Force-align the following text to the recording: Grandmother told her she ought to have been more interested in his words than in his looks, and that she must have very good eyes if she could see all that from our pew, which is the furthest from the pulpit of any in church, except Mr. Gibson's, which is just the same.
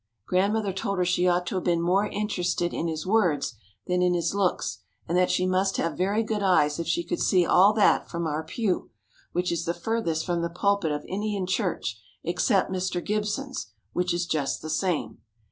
Grandmother 0.27 0.73
told 0.73 0.97
her 0.97 1.05
she 1.05 1.27
ought 1.27 1.45
to 1.45 1.53
have 1.53 1.63
been 1.63 1.79
more 1.79 2.07
interested 2.07 2.73
in 2.73 2.87
his 2.87 3.05
words 3.05 3.53
than 3.85 4.01
in 4.01 4.15
his 4.15 4.33
looks, 4.33 4.79
and 5.07 5.15
that 5.15 5.29
she 5.29 5.45
must 5.45 5.77
have 5.77 5.95
very 5.95 6.23
good 6.23 6.41
eyes 6.41 6.79
if 6.79 6.87
she 6.87 7.03
could 7.03 7.19
see 7.21 7.45
all 7.45 7.71
that 7.73 8.09
from 8.09 8.25
our 8.25 8.43
pew, 8.43 8.89
which 9.31 9.51
is 9.51 9.65
the 9.65 9.75
furthest 9.75 10.25
from 10.25 10.41
the 10.41 10.49
pulpit 10.49 10.91
of 10.91 11.05
any 11.07 11.37
in 11.37 11.45
church, 11.45 12.01
except 12.23 12.71
Mr. 12.71 12.99
Gibson's, 13.05 13.67
which 13.93 14.11
is 14.11 14.25
just 14.25 14.63
the 14.63 14.71
same. 14.71 15.19